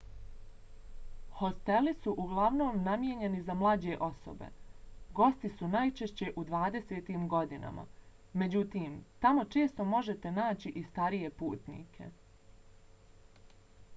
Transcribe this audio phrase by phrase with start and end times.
[1.39, 4.47] hosteli su uglavnom namijenjeni za mlađe osobe.
[5.19, 7.85] gosti su najčešće u dvadesetim godinama.
[8.43, 12.11] međutim tamo često možete naći i starije putnike